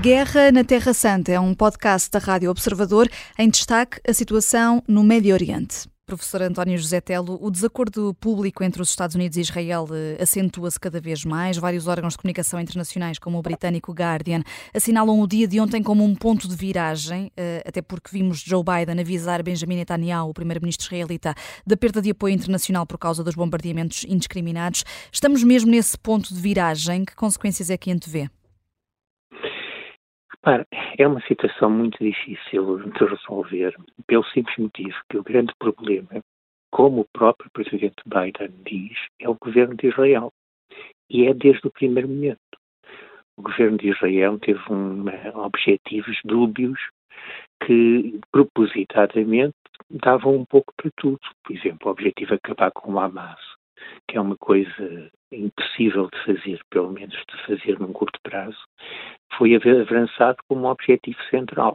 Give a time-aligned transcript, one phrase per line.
[0.00, 3.06] Guerra na Terra Santa é um podcast da Rádio Observador
[3.38, 5.90] em destaque a situação no Médio Oriente.
[6.06, 10.80] Professor António José Telo, o desacordo público entre os Estados Unidos e Israel eh, acentua-se
[10.80, 11.58] cada vez mais.
[11.58, 14.42] Vários órgãos de comunicação internacionais, como o britânico Guardian,
[14.74, 18.64] assinalam o dia de ontem como um ponto de viragem, eh, até porque vimos Joe
[18.64, 21.34] Biden avisar Benjamin Netanyahu, o primeiro-ministro israelita,
[21.66, 24.82] da perda de apoio internacional por causa dos bombardeamentos indiscriminados.
[25.12, 27.04] Estamos mesmo nesse ponto de viragem.
[27.04, 28.30] Que consequências é que antevê?
[30.42, 30.66] Repare,
[30.98, 33.76] é uma situação muito difícil de resolver,
[34.06, 36.22] pelo simples motivo que o grande problema,
[36.72, 40.32] como o próprio presidente Biden diz, é o governo de Israel.
[41.10, 42.38] E é desde o primeiro momento.
[43.36, 45.04] O governo de Israel teve um,
[45.44, 46.80] objetivos dúbios
[47.66, 49.54] que, propositadamente,
[49.90, 51.20] davam um pouco para tudo.
[51.44, 53.40] Por exemplo, o objetivo é acabar com o Hamas,
[54.08, 58.58] que é uma coisa impossível de fazer, pelo menos de fazer num curto prazo,
[59.40, 61.74] foi avançado como objetivo central.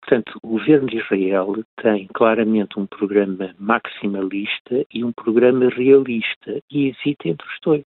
[0.00, 6.88] Portanto, o governo de Israel tem claramente um programa maximalista e um programa realista e
[6.88, 7.84] hesita entre os dois.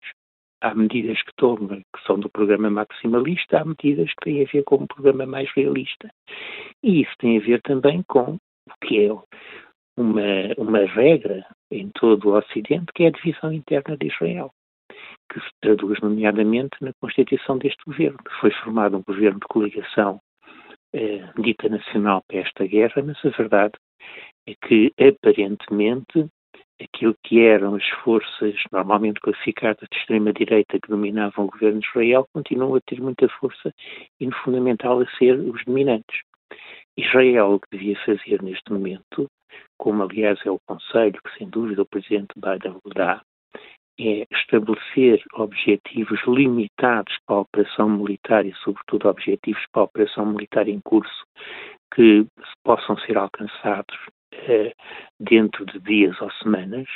[0.62, 4.62] Há medidas que toma que são do programa maximalista, há medidas que têm a ver
[4.62, 6.08] com um programa mais realista.
[6.82, 9.12] E isso tem a ver também com o que é
[9.98, 14.50] uma, uma regra em todo o Ocidente, que é a divisão interna de Israel
[15.28, 18.18] que se traduz nomeadamente na constituição deste governo.
[18.40, 20.20] Foi formado um governo de coligação
[20.92, 23.74] eh, dita nacional para esta guerra, mas a verdade
[24.48, 26.26] é que, aparentemente,
[26.80, 32.26] aquilo que eram as forças normalmente classificadas de extrema-direita que dominavam o governo de Israel
[32.32, 33.72] continuam a ter muita força
[34.20, 36.20] e, no fundamental, a ser os dominantes.
[36.96, 39.26] Israel o que devia fazer neste momento,
[39.78, 43.22] como aliás é o conselho que sem dúvida o presidente Biden lhe dá,
[43.98, 50.68] é estabelecer objetivos limitados para a operação militar e, sobretudo, objetivos para a operação militar
[50.68, 51.24] em curso
[51.94, 52.26] que
[52.64, 53.96] possam ser alcançados
[54.32, 54.74] eh,
[55.18, 56.86] dentro de dias ou semanas.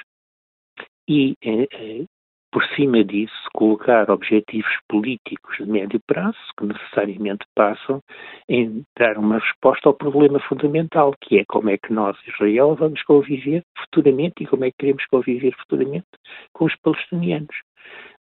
[1.08, 2.04] E eh, eh
[2.52, 8.00] por cima disso, colocar objetivos políticos de médio prazo, que necessariamente passam
[8.48, 13.02] em dar uma resposta ao problema fundamental, que é como é que nós, Israel, vamos
[13.04, 16.08] conviver futuramente e como é que queremos conviver futuramente
[16.52, 17.56] com os palestinianos.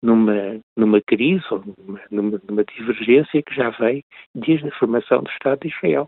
[0.02, 1.64] Numa, numa crise ou
[2.12, 4.04] numa, numa divergência que já vem
[4.36, 6.08] desde a formação do Estado de Israel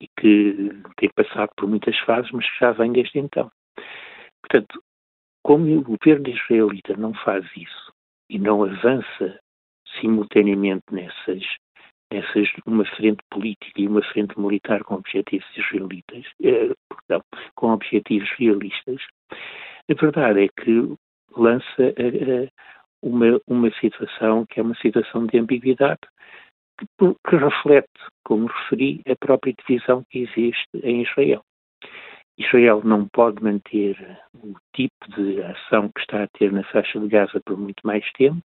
[0.00, 3.50] e que tem passado por muitas fases, mas que já vem desde então.
[4.40, 4.80] Portanto,
[5.48, 7.92] como o governo israelita não faz isso
[8.28, 9.40] e não avança
[9.98, 11.42] simultaneamente nessas,
[12.12, 18.28] nessas uma frente política e uma frente militar com objetivos israelitas, eh, perdão, com objetivos
[18.32, 19.00] realistas,
[19.90, 20.94] a verdade é que
[21.34, 22.50] lança eh,
[23.00, 26.02] uma, uma situação que é uma situação de ambiguidade
[26.76, 26.86] que,
[27.26, 27.88] que reflete,
[28.22, 31.42] como referi, a própria divisão que existe em Israel.
[32.38, 33.96] Israel não pode manter
[34.34, 38.04] o tipo de ação que está a ter na faixa de Gaza por muito mais
[38.12, 38.44] tempo,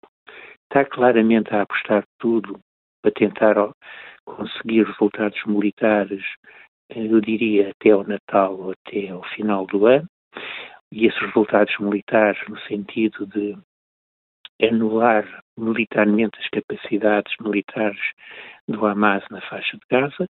[0.65, 2.59] está claramente a apostar tudo
[3.03, 3.55] para tentar
[4.25, 6.25] conseguir resultados militares,
[6.91, 10.09] eh, eu diria até ao Natal ou até ao final do ano,
[10.91, 13.57] e esses resultados militares no sentido de
[14.63, 18.01] anular militarmente as capacidades militares
[18.69, 20.27] do Hamas na faixa de Gaza,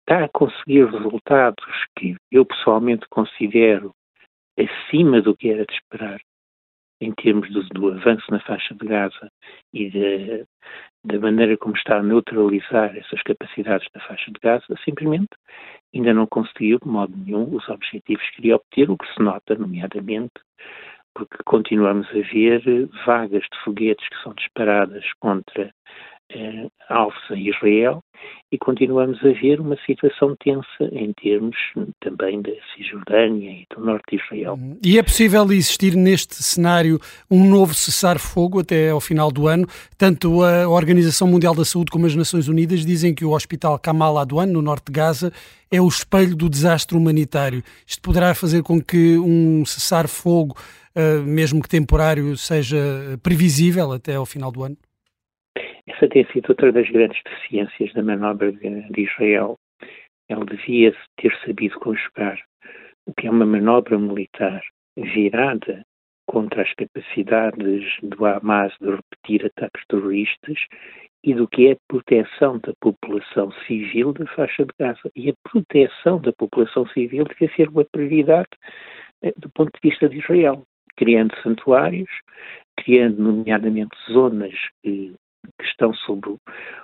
[0.00, 1.64] está a conseguir resultados
[1.96, 3.94] que eu pessoalmente considero
[4.58, 6.20] acima do que era de esperar
[7.00, 9.30] em termos do, do avanço na faixa de Gaza
[9.72, 10.44] e de,
[11.04, 15.30] da maneira como está a neutralizar essas capacidades da faixa de Gaza, simplesmente
[15.94, 19.54] ainda não conseguiu de modo nenhum os objetivos que queria obter, o que se nota,
[19.54, 20.34] nomeadamente,
[21.14, 25.72] porque continuamos a ver vagas de foguetes que são disparadas contra
[26.30, 26.68] eh,
[27.30, 28.02] em Israel
[28.52, 31.56] e continuamos a ver uma situação tensa em termos
[32.00, 34.54] também da Cisjordânia e do norte de Israel.
[34.54, 34.76] Uhum.
[34.84, 36.98] E é possível existir neste cenário
[37.30, 39.66] um novo cessar-fogo até ao final do ano?
[39.96, 44.18] Tanto a Organização Mundial da Saúde como as Nações Unidas dizem que o Hospital Kamal
[44.18, 45.32] Adwan, no norte de Gaza,
[45.70, 47.62] é o espelho do desastre humanitário.
[47.86, 50.56] Isto poderá fazer com que um cessar-fogo,
[50.94, 52.76] eh, mesmo que temporário, seja
[53.22, 54.76] previsível até ao final do ano?
[55.90, 59.58] Essa tem sido outra das grandes deficiências da manobra de Israel.
[60.28, 62.38] Ele devia ter sabido conjugar
[63.06, 64.62] o que é uma manobra militar
[64.96, 65.84] virada
[66.28, 70.58] contra as capacidades do Hamas de repetir ataques terroristas
[71.24, 75.10] e do que é a proteção da população civil da faixa de Gaza.
[75.16, 78.48] E a proteção da população civil deve ser uma prioridade
[79.22, 80.62] eh, do ponto de vista de Israel,
[80.96, 82.10] criando santuários,
[82.76, 84.54] criando nomeadamente zonas
[84.84, 85.16] que
[85.58, 86.36] que estão sob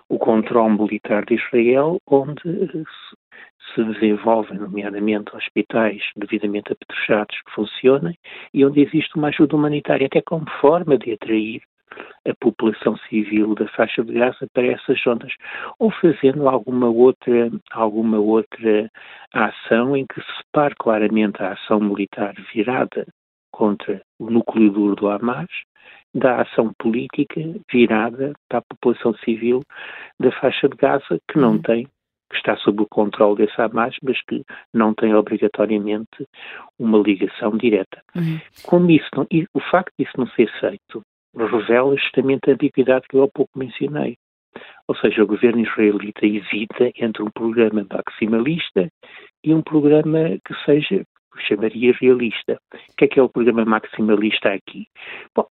[0.08, 2.85] o controle militar de Israel, onde
[3.75, 8.17] se desenvolvem, nomeadamente hospitais devidamente apetrechados que funcionem
[8.55, 11.62] e onde existe uma ajuda humanitária, até como forma de atrair
[12.29, 15.32] a população civil da faixa de Gaza para essas zonas,
[15.79, 18.91] ou fazendo alguma outra, alguma outra
[19.32, 23.06] ação em que se separe claramente a ação militar virada
[23.56, 25.49] contra o núcleo duro do Hamas
[26.14, 27.41] da ação política
[27.73, 29.62] virada para a população civil
[30.20, 31.62] da faixa de Gaza, que não uhum.
[31.62, 31.88] tem
[32.29, 34.43] que está sob o controle desse Hamas, mas que
[34.75, 36.26] não tem obrigatoriamente
[36.79, 38.03] uma ligação direta.
[38.17, 38.41] Uhum.
[38.64, 41.03] Como isso não, e o facto disso não ser feito
[41.35, 44.17] revela justamente a ambiguidade que eu há pouco mencionei.
[44.88, 48.88] Ou seja, o governo israelita hesita entre um programa maximalista
[49.44, 51.05] e um programa que seja,
[51.42, 52.60] chamaria realista.
[52.72, 54.86] O que é que é o programa maximalista aqui?
[55.34, 55.46] Bom,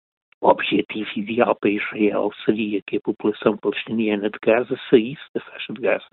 [0.41, 5.71] o objetivo ideal para Israel seria que a população palestiniana de Gaza saísse da faixa
[5.73, 6.09] de Gaza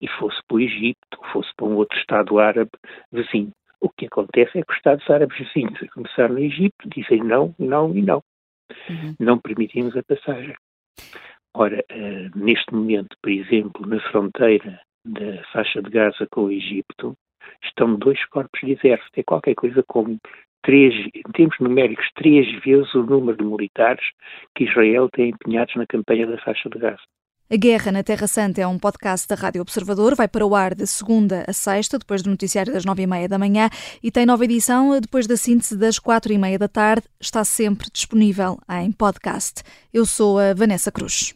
[0.00, 2.70] e fosse para o Egito, ou fosse para um outro Estado árabe
[3.12, 3.52] vizinho.
[3.80, 7.54] O que acontece é que os Estados árabes vizinhos, a começar no Egito, dizem não,
[7.58, 8.22] não e não.
[8.88, 9.14] Uhum.
[9.18, 10.54] Não permitimos a passagem.
[11.54, 17.14] Ora, uh, neste momento, por exemplo, na fronteira da faixa de Gaza com o Egito,
[17.64, 19.18] estão dois corpos exército.
[19.18, 20.18] É qualquer coisa como
[20.62, 24.04] três, em termos numéricos, três vezes o número de militares
[24.54, 27.02] que Israel tem empenhados na campanha da faixa de Gaza.
[27.52, 30.14] A Guerra na Terra Santa é um podcast da Rádio Observador.
[30.14, 33.28] Vai para o ar de segunda a sexta, depois do noticiário das nove e meia
[33.28, 33.68] da manhã,
[34.00, 37.08] e tem nova edição depois da síntese das quatro e meia da tarde.
[37.20, 39.64] Está sempre disponível em podcast.
[39.92, 41.34] Eu sou a Vanessa Cruz.